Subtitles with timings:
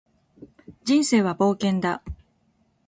[0.83, 2.01] 人生は冒険だ